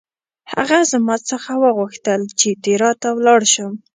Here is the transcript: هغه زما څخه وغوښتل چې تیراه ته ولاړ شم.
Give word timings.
هغه 0.53 0.79
زما 0.91 1.15
څخه 1.29 1.51
وغوښتل 1.63 2.21
چې 2.39 2.49
تیراه 2.63 2.93
ته 3.01 3.09
ولاړ 3.17 3.41
شم. 3.53 3.71